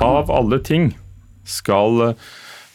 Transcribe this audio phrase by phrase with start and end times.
[0.00, 0.92] Av alle ting
[1.48, 2.26] skal eh,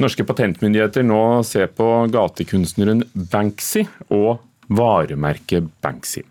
[0.03, 6.25] norske patentmyndigheter nå se på gatekunstneren Banksy og varemerket Banksy.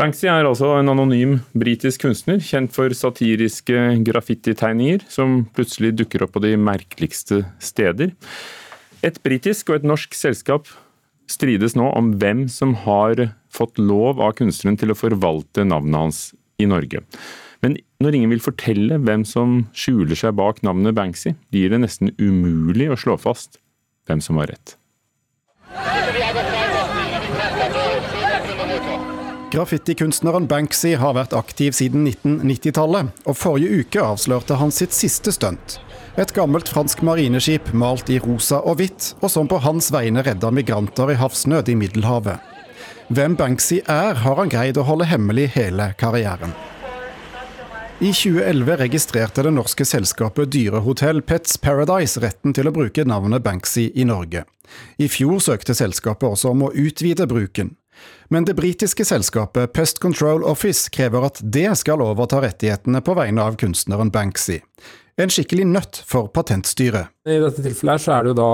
[0.00, 6.34] Banksy er altså en anonym britisk kunstner, kjent for satiriske graffititegninger som plutselig dukker opp
[6.34, 8.14] på de merkeligste steder.
[9.06, 10.72] Et britisk og et norsk selskap
[11.30, 16.20] strides nå om hvem som har fått lov av kunstneren til å forvalte navnet hans
[16.58, 17.04] i Norge.
[17.60, 22.14] Men når ingen vil fortelle hvem som skjuler seg bak navnet Banksy, blir det nesten
[22.20, 23.60] umulig å slå fast
[24.08, 24.76] hvem som har rett.
[29.50, 35.80] Graffitikunstneren Banksy har vært aktiv siden 1990-tallet, og forrige uke avslørte han sitt siste stunt.
[36.20, 40.52] Et gammelt fransk marineskip malt i rosa og hvitt, og som på hans vegne redda
[40.54, 42.38] migranter i havsnød i Middelhavet.
[43.10, 46.54] Hvem Banksy er, har han greid å holde hemmelig hele karrieren.
[48.00, 53.90] I 2011 registrerte det norske selskapet dyrehotell Pets Paradise retten til å bruke navnet Banksy
[53.92, 54.46] i Norge.
[54.96, 57.74] I fjor søkte selskapet også om å utvide bruken.
[58.32, 63.44] Men det britiske selskapet Pest Control Office krever at det skal overta rettighetene på vegne
[63.44, 64.62] av kunstneren Banksy.
[65.20, 67.12] En skikkelig nøtt for patentstyret.
[67.28, 68.50] I dette tilfellet så er det jo da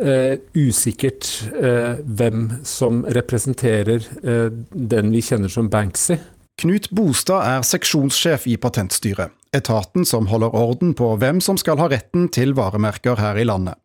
[0.00, 1.28] eh, usikkert
[1.60, 6.16] eh, hvem som representerer eh, den vi kjenner som Banksy.
[6.58, 11.86] Knut Bostad er seksjonssjef i Patentstyret, etaten som holder orden på hvem som skal ha
[11.92, 13.78] retten til varemerker her i landet.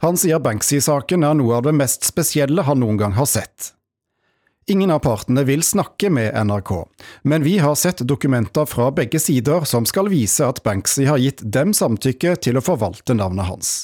[0.00, 3.74] Han sier Banksy-saken er noe av det mest spesielle han noen gang har sett.
[4.72, 6.72] Ingen av partene vil snakke med NRK,
[7.28, 11.44] men vi har sett dokumenter fra begge sider som skal vise at Banksy har gitt
[11.44, 13.76] dem samtykke til å forvalte navnet hans.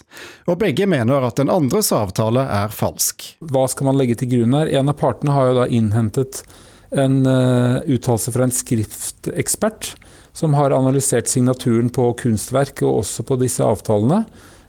[0.48, 3.34] Og begge mener at den andres avtale er falsk.
[3.44, 4.72] Hva skal man legge til grunn her?
[4.72, 6.46] En av partene har jo da innhentet
[6.92, 9.94] en uh, uttalelse fra en skriftekspert
[10.36, 14.22] som har analysert signaturen på kunstverk og også på disse avtalene.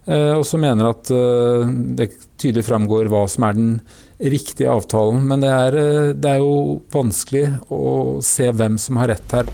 [0.08, 3.70] Uh, og som mener at uh, det tydelig framgår hva som er den
[4.24, 5.24] riktige avtalen.
[5.28, 5.80] Men det er,
[6.16, 9.50] det er, jo vanskelig å se hvem som har rett her.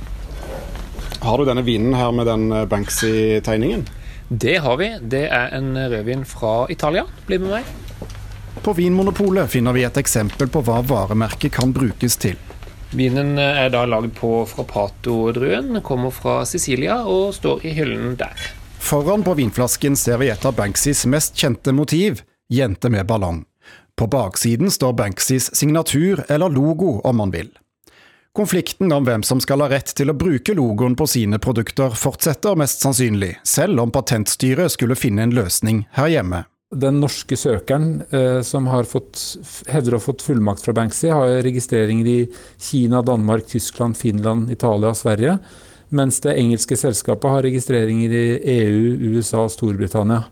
[1.20, 3.88] Har du denne vinen her med den Banksy-tegningen?
[4.30, 4.92] Det har vi.
[5.02, 7.06] Det er en rødvin fra Italia.
[7.28, 7.72] Bli med meg.
[8.64, 12.38] På Vinmonopolet finner vi et eksempel på hva varemerket kan brukes til.
[12.92, 18.50] Vinen er da lagd på Frapato-druen, kommer fra Sicilia og står i hyllen der.
[18.82, 23.44] Foran på vinflasken ser vi et av Banksys mest kjente motiv, jente med ballong.
[24.00, 27.52] På baksiden står Banksys signatur, eller logo om man vil.
[28.34, 32.58] Konflikten om hvem som skal ha rett til å bruke logoen på sine produkter fortsetter
[32.58, 36.46] mest sannsynlig, selv om Patentstyret skulle finne en løsning her hjemme.
[36.70, 39.18] Den norske søkeren eh, som fått,
[39.74, 42.20] hevder å ha fått fullmakt fra Banksy, har registreringer i
[42.62, 45.40] Kina, Danmark, Tyskland, Finland, Italia og Sverige.
[45.90, 48.28] Mens det engelske selskapet har registreringer i
[48.60, 50.28] EU, USA og Storbritannia.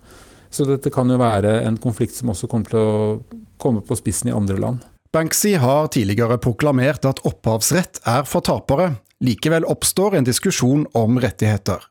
[0.54, 4.30] Så dette kan jo være en konflikt som også kommer til å komme på spissen
[4.30, 4.86] i andre land.
[5.18, 8.92] Banksy har tidligere proklamert at opphavsrett er for tapere.
[9.26, 11.82] Likevel oppstår en diskusjon om rettigheter.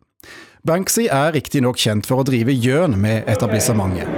[0.67, 4.09] Banksy er riktignok kjent for å drive gjøn med etablissementet.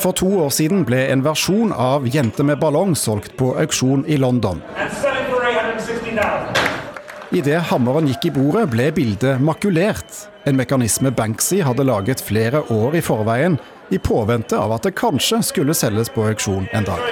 [0.00, 4.16] For to år siden ble en versjon av 'Jente med ballong' solgt på auksjon i
[4.16, 4.62] London.
[7.30, 10.30] Idet hammeren gikk i bordet, ble bildet makulert.
[10.48, 13.58] En mekanisme Banksy hadde laget flere år i forveien,
[13.90, 17.04] i påvente av at det kanskje skulle selges på auksjon en dag.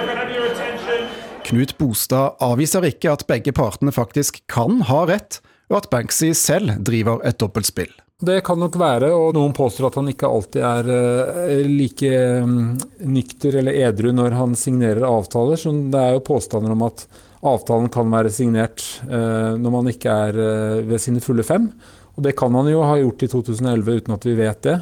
[1.45, 6.77] Knut Bostad avviser ikke at begge partene faktisk kan ha rett, og at Banksy selv
[6.85, 7.91] driver et dobbeltspill.
[8.19, 12.09] Det kan nok være, og noen påstår at han ikke alltid er uh, like
[12.43, 12.73] um,
[13.07, 15.55] nykter eller edru når han signerer avtaler.
[15.55, 17.05] Så det er jo påstander om at
[17.47, 21.69] avtalen kan være signert uh, når man ikke er uh, ved sine fulle fem.
[22.17, 24.75] Og det kan han jo ha gjort i 2011 uten at vi vet det.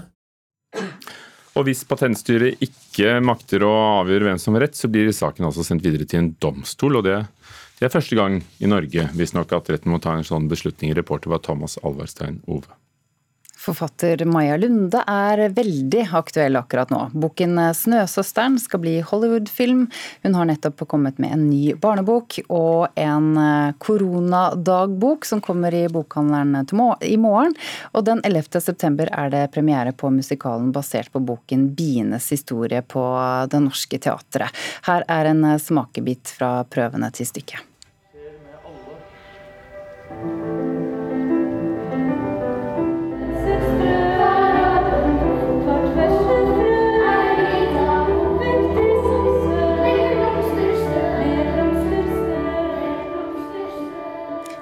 [1.57, 5.65] Og hvis Patentstyret ikke makter å avgjøre hvem som har rett, så blir saken altså
[5.65, 6.97] sendt videre til en domstol.
[6.97, 7.21] og det
[7.77, 10.95] det er første gang i Norge visstnok at retten må ta en sånn beslutning.
[10.97, 12.73] Reporter var Thomas Alvarstein Ove.
[13.67, 16.99] Forfatter Maja Lunde er veldig aktuell akkurat nå.
[17.11, 19.87] Boken 'Snøsøsteren' skal bli Hollywood-film.
[20.23, 25.87] Hun har nettopp kommet med en ny barnebok og en eh, koronadagbok som kommer i
[25.91, 27.57] bokhandleren i morgen.
[27.91, 28.61] Og den 11.
[28.61, 33.03] september er det premiere på musikalen basert på boken 'Bienes historie' på
[33.51, 34.53] Det Norske Teatret.
[34.87, 37.66] Her er en eh, smakebit fra prøvene til stykket.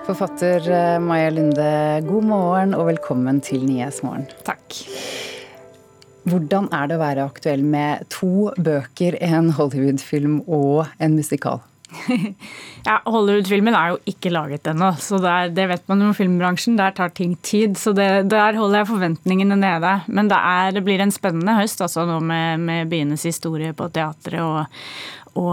[0.06, 4.28] Forfatter eh, Maja Lunde, god morgen og velkommen til Nyhetsmorgen.
[4.48, 4.78] Takk.
[6.28, 11.64] Hvordan er det å være aktuell med to bøker, en Hollywood-film og en musikal?
[12.88, 16.78] Ja, Hollywood-filmen er jo ikke laget ennå, så der, det vet man jo om filmbransjen.
[16.80, 19.94] Der tar ting tid, så det, der holder jeg forventningene nede.
[20.08, 23.90] Men det, er, det blir en spennende høst altså nå med, med byenes historie på
[23.94, 24.82] teatret og,
[25.36, 25.52] og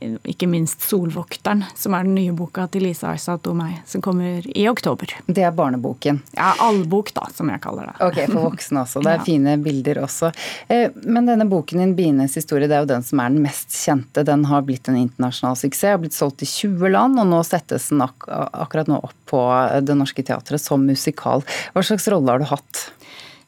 [0.00, 4.46] eh, ikke minst 'Solvokteren', som er den nye boka til Lisa Aysat meg, som kommer
[4.48, 5.12] i oktober.
[5.26, 6.22] Det er barneboken?
[6.36, 7.96] Ja, allbok, da, som jeg kaller det.
[8.06, 9.02] Ok, For voksne også.
[9.04, 9.26] Det er ja.
[9.26, 10.32] fine bilder også.
[10.68, 13.76] Eh, men denne boken din, 'Bienes historie', det er jo den som er den mest
[13.76, 14.24] kjente.
[14.24, 17.90] Den har blitt en internasjonal suksess, har blitt solgt i 20 land, og nå settes
[17.92, 19.42] den ak akkurat nå opp på
[19.84, 21.44] Det Norske Teatret som musikal.
[21.74, 22.88] Hva slags rolle har du hatt?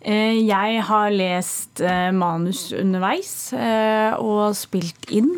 [0.05, 5.31] Eh, jeg har lest eh, manus underveis eh, og spilt inn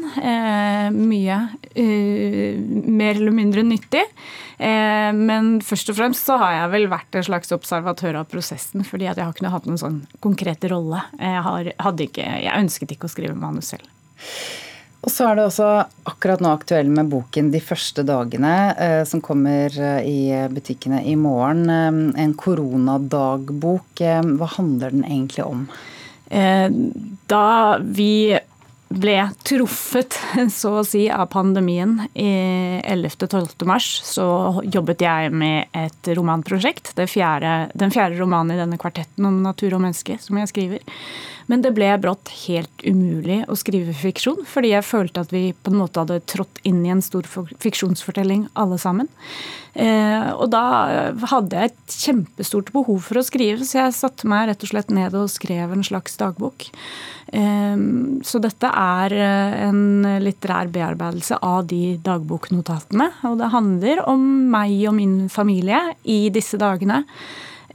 [0.97, 1.37] mye
[1.77, 4.03] mer eller mindre nyttig.
[4.57, 9.05] Men først og fremst så har jeg vel vært en slags observatør av prosessen, fordi
[9.05, 11.03] jeg har ikke hatt noen sånn konkret rolle.
[11.21, 11.69] Jeg, har,
[12.07, 13.91] ikke, jeg ønsket ikke å skrive manus selv.
[15.06, 15.67] Og så er det også
[16.11, 21.14] akkurat nå aktuell med boken 'De første dagene', eh, som kommer eh, i butikkene i
[21.14, 21.70] morgen.
[21.70, 24.03] Eh, en koronadagbok.
[24.03, 25.69] Hva handler den egentlig om?
[26.26, 28.35] Da vi
[28.88, 29.14] ble
[29.47, 30.19] truffet,
[30.58, 33.62] så å si, av pandemien 11.-12.
[33.67, 34.26] mars, så
[34.64, 36.94] jobbet jeg med et romanprosjekt.
[37.06, 40.99] Fjerde, den fjerde romanen i denne kvartetten om natur og menneske som jeg skriver.
[41.51, 45.71] Men det ble brått helt umulig å skrive fiksjon, fordi jeg følte at vi på
[45.71, 47.27] en måte hadde trådt inn i en stor
[47.63, 49.11] fiksjonsfortelling alle sammen.
[49.77, 50.65] Eh, og da
[51.31, 54.91] hadde jeg et kjempestort behov for å skrive, så jeg satte meg rett og slett
[54.95, 56.67] ned og skrev en slags dagbok.
[57.31, 57.79] Eh,
[58.27, 59.83] så dette er eh, en
[60.25, 63.13] litterær bearbeidelse av de dagboknotatene.
[63.31, 67.05] Og det handler om meg og min familie i disse dagene.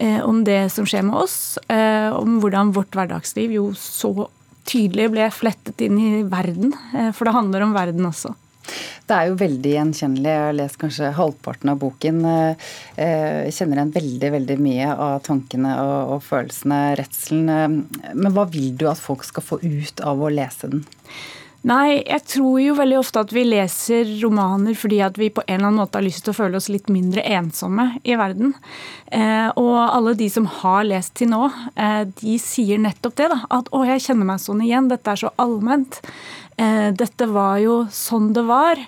[0.02, 4.30] Eh, om det som skjer med oss, eh, om hvordan vårt hverdagsliv jo så
[4.66, 6.74] tydelig ble flettet inn i verden.
[6.98, 8.34] Eh, for det handler om verden også.
[9.06, 10.32] Det er jo veldig gjenkjennelig.
[10.32, 12.22] Jeg har lest kanskje halvparten av boken.
[12.96, 17.82] Jeg kjenner igjen veldig veldig mye av tankene og, og følelsene, redselen.
[18.14, 20.86] Men hva vil du at folk skal få ut av å lese den?
[21.62, 25.60] Nei, jeg tror jo veldig ofte at vi leser romaner fordi at vi på en
[25.60, 28.56] eller annen måte har lyst til å føle oss litt mindre ensomme i verden.
[29.14, 31.44] Eh, og alle de som har lest til nå,
[31.76, 33.30] eh, de sier nettopp det.
[33.30, 36.02] da, At 'å, jeg kjenner meg sånn igjen', dette er så allment.
[36.58, 38.82] Eh, dette var jo sånn det var.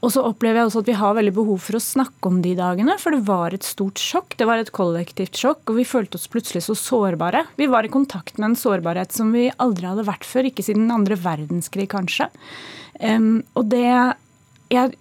[0.00, 2.54] Og så opplever jeg også at vi har veldig behov for å snakke om de
[2.56, 2.96] dagene.
[3.00, 4.36] For det var et stort sjokk.
[4.40, 7.44] Det var et kollektivt sjokk, og vi følte oss plutselig så sårbare.
[7.60, 10.48] Vi var i kontakt med en sårbarhet som vi aldri hadde vært før.
[10.48, 12.30] Ikke siden den andre verdenskrig, kanskje.
[13.00, 13.86] Um, og det
[14.70, 14.92] Jeg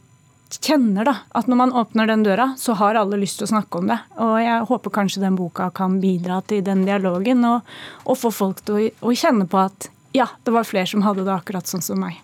[0.49, 3.79] kjenner da at når man åpner den døra, så har alle lyst til å snakke
[3.79, 3.99] om det.
[4.17, 7.75] Og jeg håper kanskje den boka kan bidra til den dialogen, og,
[8.09, 11.27] og få folk til å, å kjenne på at ja, det var flere som hadde
[11.27, 12.17] det akkurat sånn som meg.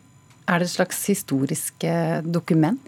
[0.46, 2.82] Er det et slags historisk eh, dokument?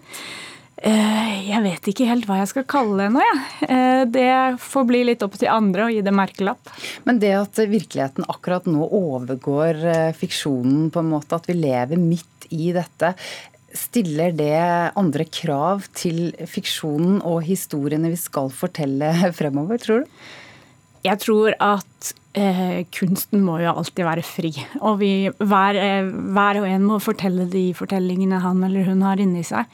[0.78, 3.38] Eh, jeg vet ikke helt hva jeg skal kalle det ennå, jeg.
[3.66, 3.84] Ja.
[4.08, 4.30] Det
[4.62, 6.70] får bli litt opp til andre å gi det merkelapp.
[7.08, 11.98] Men det at virkeligheten akkurat nå overgår eh, fiksjonen, på en måte, at vi lever
[11.98, 13.14] midt i dette,
[13.74, 14.58] stiller det
[14.96, 20.14] andre krav til fiksjonen og historiene vi skal fortelle fremover, tror du?
[21.06, 24.52] Jeg tror at eh, kunsten må jo alltid være fri.
[24.80, 29.20] Og vi, hver, eh, hver, og en må fortelle de fortellingene han eller hun har
[29.22, 29.66] inni seg.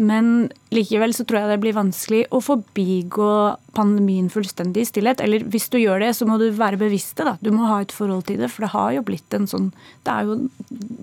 [0.00, 3.32] Men likevel så tror jeg det blir vanskelig å forbigå
[3.76, 5.24] pandemien fullstendig i stillhet.
[5.24, 7.36] Eller hvis du gjør det, så må du være bevisst det.
[7.44, 8.52] Du må ha et forhold til det.
[8.52, 9.72] For det har jo blitt en sånn
[10.06, 10.38] Det er jo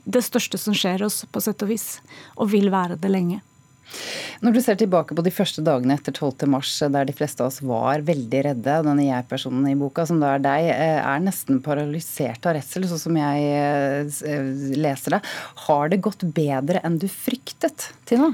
[0.08, 2.00] det største som skjer oss, på sett og vis.
[2.38, 3.42] Og vil være det lenge.
[4.44, 6.48] Når du ser tilbake på de første dagene etter 12.
[6.52, 10.36] mars, der de fleste av oss var veldig redde, denne jeg-personen i boka, som da
[10.36, 15.24] er deg, eh, er nesten paralysert av redsel, sånn som jeg eh, leser det.
[15.68, 18.34] Har det gått bedre enn du fryktet til nå?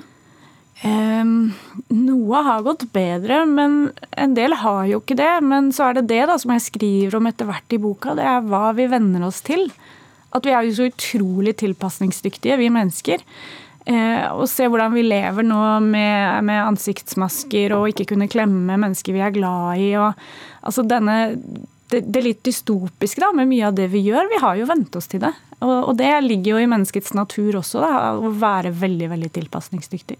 [0.83, 1.53] Um,
[1.95, 5.33] noe har gått bedre, men en del har jo ikke det.
[5.45, 8.25] Men så er det det da, som jeg skriver om etter hvert i boka, det
[8.27, 9.69] er hva vi venner oss til.
[10.35, 13.23] At vi er jo så utrolig tilpasningsdyktige, vi mennesker.
[13.85, 19.15] Eh, og se hvordan vi lever nå med, med, ansiktsmasker og ikke kunne klemme mennesker
[19.15, 19.89] vi er glad i.
[19.99, 20.19] Og,
[20.63, 21.17] altså denne,
[21.91, 24.31] det, det, litt dystopiske da, med mye av det vi gjør.
[24.31, 25.33] Vi har jo vent oss til det.
[25.59, 30.19] Og, og det ligger jo i menneskets natur også, da, å være veldig veldig tilpasningsdyktig.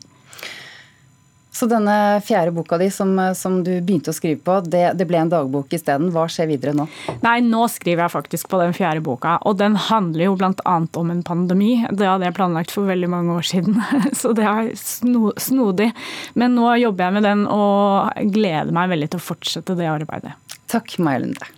[1.64, 5.22] Så denne fjerde boka di som, som du begynte å skrive på, det, det ble
[5.22, 6.10] en dagbok isteden.
[6.12, 6.90] Hva skjer videre nå?
[7.22, 9.38] Nei, nå skriver jeg faktisk på den fjerde boka.
[9.48, 10.76] Og den handler jo bl.a.
[11.00, 11.78] om en pandemi.
[11.88, 13.80] Det hadde jeg planlagt for veldig mange år siden,
[14.20, 15.94] så det er snodig.
[16.36, 20.36] Men nå jobber jeg med den og gleder meg veldig til å fortsette det arbeidet.
[20.68, 21.54] Takk, Maja Lunde.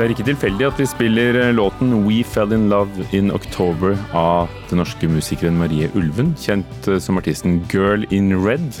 [0.00, 3.98] Det er ikke tilfeldig at vi spiller eh, låten 'We Fell In Love In October'
[4.16, 8.80] av den norske musikeren Marie Ulven, kjent eh, som artisten Girl In Red.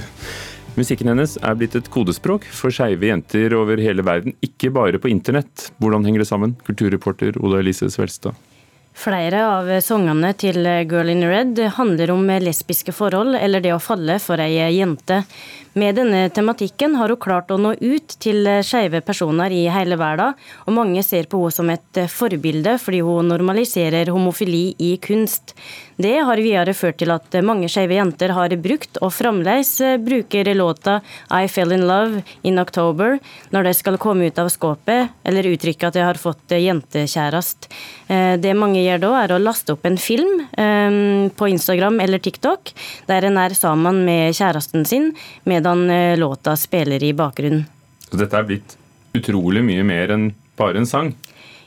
[0.80, 5.12] Musikken hennes er blitt et kodespråk for skeive jenter over hele verden, ikke bare på
[5.12, 5.68] internett.
[5.76, 6.56] Hvordan henger det sammen?
[6.64, 8.32] Kulturreporter Oda Elise Svelstad.
[8.96, 14.18] Flere av sangene til Girl in Red handler om lesbiske forhold eller det å falle
[14.20, 15.22] for ei jente.
[15.78, 20.34] Med denne tematikken har hun klart å nå ut til skeive personer i hele verden,
[20.66, 25.54] og mange ser på henne som et forbilde fordi hun normaliserer homofili i kunst.
[26.00, 31.00] Det har videre ført til at mange skeive jenter har brukt, og fremdeles bruker låta
[31.28, 33.18] I Fell In Love in October
[33.52, 37.68] når de skal komme ut av skåpet, eller uttrykke at de har fått jentekjærest.
[38.08, 42.22] Eh, det mange gjør da, er å laste opp en film eh, på Instagram eller
[42.22, 42.72] TikTok,
[43.10, 45.12] der en er sammen med kjæresten sin.
[45.44, 47.66] medan eh, låta spiller i bakgrunnen.
[48.08, 48.76] Så dette er blitt
[49.16, 51.12] utrolig mye mer enn bare en sang?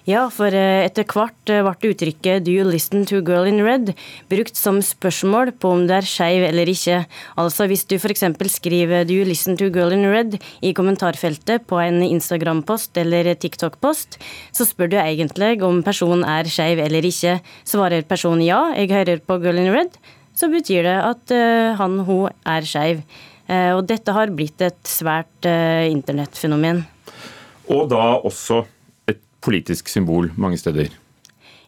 [0.03, 3.93] Ja, for eh, etter hvert eh, ble uttrykket 'do you listen to girl in red'
[4.27, 7.05] brukt som spørsmål på om du er skeiv eller ikke.
[7.39, 8.25] Altså hvis du f.eks.
[8.57, 14.19] skriver 'do you listen to girl in red' i kommentarfeltet på en Instagram-post eller TikTok-post,
[14.51, 17.39] så spør du egentlig om personen er skeiv eller ikke.
[17.63, 19.95] Svarer personen ja, jeg hører på girl in red,
[20.36, 23.03] så betyr det at han/hun er skeiv.
[23.51, 26.83] Eh, og dette har blitt et svært eh, internettfenomen.
[27.72, 28.63] Og da også
[29.44, 30.92] politisk symbol mange steder.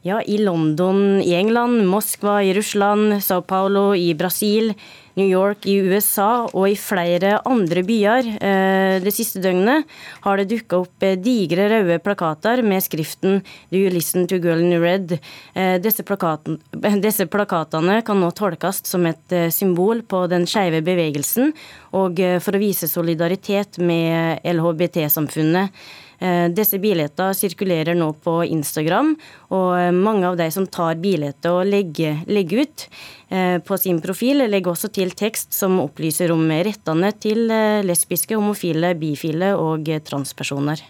[0.06, 4.74] Ja, i London i England, Moskva i Russland, Sao Paulo i Brasil,
[5.16, 9.88] New York i USA og i flere andre byer eh, det siste døgnet
[10.26, 13.40] har det dukka opp eh, digre røde plakater med skriften
[13.72, 15.18] 'Do you listen to girl in red?'
[15.56, 16.60] Eh, disse, plakaten,
[17.06, 21.54] disse plakatene kan nå tolkes som et symbol på den skeive bevegelsen,
[21.96, 25.72] og for å vise solidaritet med LHBT-samfunnet.
[26.20, 29.14] Eh, disse bilene sirkulerer nå på Instagram,
[29.56, 32.86] og mange av de som tar bilder og legger, legger, ut
[33.30, 38.38] eh, på sin profil, legger også til tekst som opplyser om rettene til eh, lesbiske,
[38.38, 40.84] homofile, bifile og transpersoner.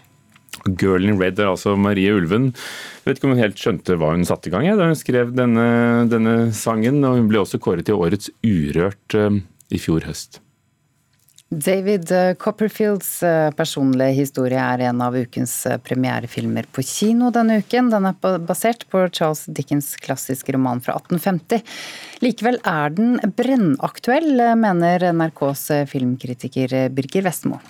[0.66, 2.48] Girl in Red er altså Marie Ulven.
[3.02, 5.34] Jeg vet ikke om hun helt skjønte hva hun satte i gang da hun skrev
[5.36, 5.66] denne,
[6.10, 7.02] denne sangen.
[7.04, 10.40] og Hun ble også kåret til Årets Urørt i fjor høst.
[11.48, 17.60] David eh, Copperfields eh, personlige historie er en av ukens eh, premierefilmer på kino denne
[17.62, 17.90] uken.
[17.92, 21.62] Den er basert på Charles Dickens' klassiske roman fra 1850.
[22.26, 27.60] Likevel er den brennaktuell, mener NRKs filmkritiker Birger Vestmo.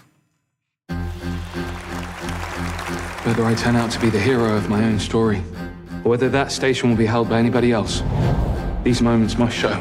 [3.27, 5.43] Whether I turn out to be the hero of my own story,
[6.03, 8.03] or whether that station will be held by anybody else,
[8.85, 9.77] these moments must show.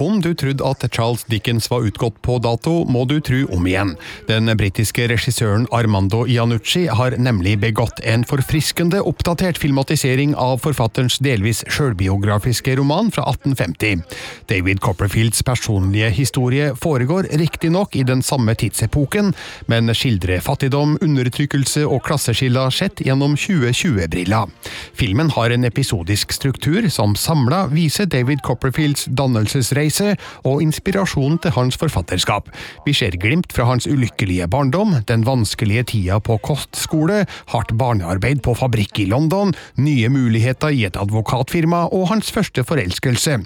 [0.00, 3.90] Om du trodde at Charles Dickens var utgått på dato, må du tro om igjen.
[4.30, 11.60] Den britiske regissøren Armando Iannucci har nemlig begått en forfriskende oppdatert filmatisering av forfatterens delvis
[11.68, 14.00] sjølbiografiske roman fra 1850.
[14.48, 19.34] David Copperfields personlige historie foregår riktignok i den samme tidsepoken,
[19.68, 24.48] men skildrer fattigdom, undertrykkelse og klasseskiller sett gjennom 2020-briller.
[24.96, 31.50] Filmen har en episodisk struktur som samla viser David Copperfields dannelsesreise reise og inspirasjonen til
[31.50, 32.48] hans forfatterskap.
[32.86, 38.54] Vi ser glimt fra hans ulykkelige barndom, den vanskelige tida på kostskole, hardt barnearbeid på
[38.54, 43.40] fabrikk i London, nye muligheter i et advokatfirma og hans første forelskelse.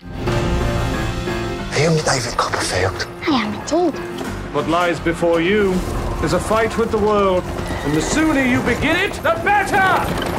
[1.75, 3.09] Are you David Copperfield?
[3.27, 4.01] I am indeed.
[4.55, 5.73] What lies before you
[6.25, 7.43] is a fight with the world,
[7.85, 10.34] and the sooner you begin it, the better!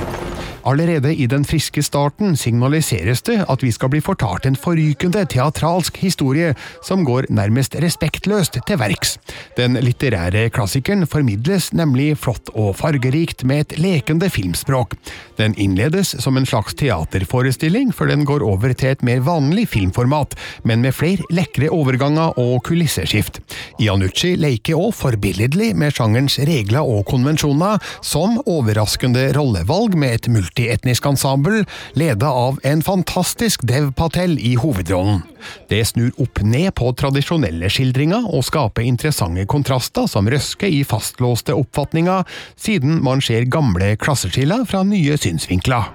[0.65, 5.99] Allerede i den friske starten signaliseres det at vi skal bli fortalt en forrykende teatralsk
[6.01, 6.55] historie
[6.85, 9.19] som går nærmest respektløst til verks.
[9.59, 14.95] Den litterære klassikeren formidles nemlig flott og fargerikt med et lekende filmspråk.
[15.37, 20.33] Den innledes som en slags teaterforestilling før den går over til et mer vanlig filmformat,
[20.63, 23.37] men med flere lekre overganger og kulisseskift.
[23.77, 30.54] Iannucci leker òg forbilledlig med sjangerens regler og konvensjoner, som overraskende rollevalg med et multi
[30.55, 35.23] multietnisk ensemble, leda av en fantastisk Dev Patel i hovedrollen.
[35.69, 41.53] Det snur opp ned på tradisjonelle skildringer og skaper interessante kontraster som røsker i fastlåste
[41.53, 42.23] oppfatninger,
[42.55, 45.91] siden man ser gamle klasseskiller fra nye synsvinkler.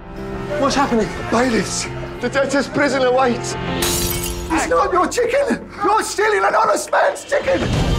[0.59, 1.07] What's happening?
[1.31, 1.87] Bailiffs!
[2.21, 3.55] The debtor's prisoner waits!
[4.51, 5.57] It's not your chicken!
[5.83, 7.90] You're stealing an honest man's chicken!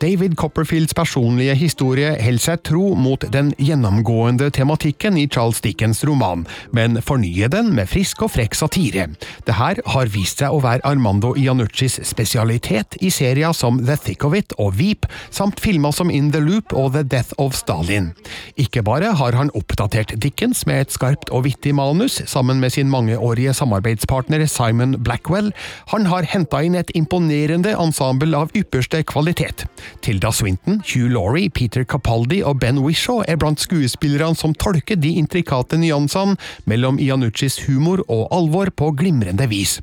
[0.00, 6.46] David Copperfields personlige historie holder seg tro mot den gjennomgående tematikken i Charles Dickens' roman,
[6.72, 9.10] men fornyer den med frisk og frekk satire.
[9.44, 14.24] Det her har vist seg å være Armando Iannuccis spesialitet i serier som The Thick
[14.24, 18.14] of It og Veep, samt filmer som In the Loop og The Death of Stalin.
[18.56, 22.88] Ikke bare har han oppdatert Dickens med et skarpt og vittig manus, sammen med sin
[22.88, 25.52] mangeårige samarbeidspartner Simon Blackwell,
[25.92, 29.68] han har henta inn et imponerende ensemble av ypperste kvalitet.
[30.02, 35.14] Tilda Swinton, Hugh Laurie, Peter Capaldi og Ben Wishaw er blant skuespillerne som tolker de
[35.20, 36.36] intrikate nyansene
[36.70, 39.78] mellom Iannuccis humor og alvor på glimrende vis.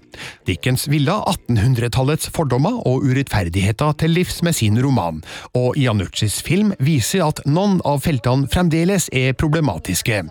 [0.48, 5.22] Dickens ville 1800-tallets fordommer og urettferdigheter til livs med sin roman,
[5.54, 10.24] og Iannuccis film viser at noen av feltene fremdeles er problematiske.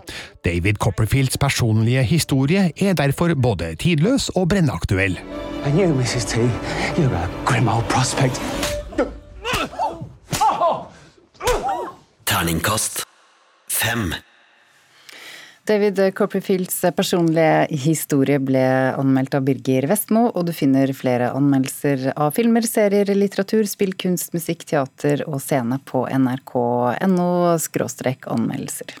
[0.47, 5.19] David Copperfields personlige historie er derfor både tidløs og brennaktuell.
[5.65, 6.25] And you, Mrs.
[6.25, 6.37] T,
[6.97, 8.76] you're a grim old prospect.
[12.37, 12.99] Terningkast
[13.67, 14.11] fem.
[15.65, 18.61] David Copperfields personlige historie ble
[18.93, 24.37] anmeldt av Birger Vestmo, og du finner flere anmeldelser av filmer, serier, litteratur, spill, kunst,
[24.37, 27.27] musikk, teater og scene på nrk.no
[28.37, 28.93] anmeldelser.